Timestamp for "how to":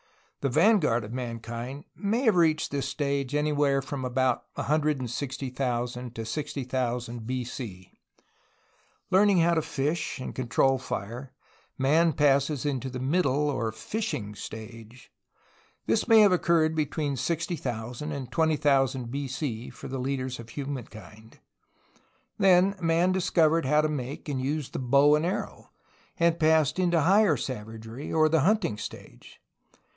9.41-9.61, 23.65-23.89